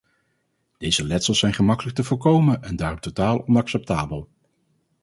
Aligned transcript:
Deze 0.77 1.03
letsels 1.03 1.39
zijn 1.39 1.53
gemakkelijk 1.53 1.95
te 1.95 2.03
voorkomen 2.03 2.61
en 2.63 2.75
daarom 2.75 2.99
totaal 2.99 3.47
onacceptabel. 3.47 4.29